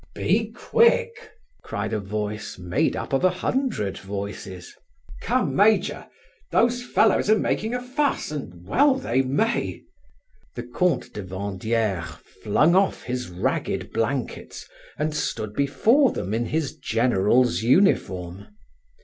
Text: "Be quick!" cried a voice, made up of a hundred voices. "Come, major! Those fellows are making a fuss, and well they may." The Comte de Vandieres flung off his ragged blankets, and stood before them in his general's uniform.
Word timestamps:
"Be 0.15 0.51
quick!" 0.57 1.29
cried 1.61 1.93
a 1.93 1.99
voice, 1.99 2.57
made 2.57 2.95
up 2.95 3.13
of 3.13 3.23
a 3.23 3.29
hundred 3.29 3.99
voices. 3.99 4.75
"Come, 5.21 5.55
major! 5.55 6.07
Those 6.49 6.81
fellows 6.83 7.29
are 7.29 7.37
making 7.37 7.75
a 7.75 7.81
fuss, 7.83 8.31
and 8.31 8.65
well 8.65 8.95
they 8.95 9.21
may." 9.21 9.83
The 10.55 10.63
Comte 10.63 11.13
de 11.13 11.21
Vandieres 11.21 12.15
flung 12.41 12.73
off 12.73 13.03
his 13.03 13.29
ragged 13.29 13.93
blankets, 13.93 14.67
and 14.97 15.13
stood 15.13 15.53
before 15.53 16.11
them 16.11 16.33
in 16.33 16.47
his 16.47 16.75
general's 16.77 17.61
uniform. 17.61 18.47